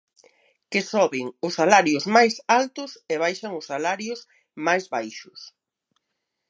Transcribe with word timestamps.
Que 0.71 0.81
soben 0.91 1.25
os 1.45 1.53
salarios 1.59 2.03
máis 2.15 2.33
altos 2.59 2.91
e 3.13 3.15
baixan 3.23 3.51
os 3.59 3.67
salarios 3.71 4.19
máis 4.65 4.83
baixos. 4.93 5.39